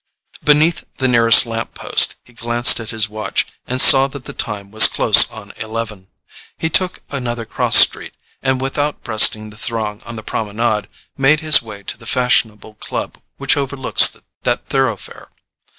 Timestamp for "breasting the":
9.03-9.57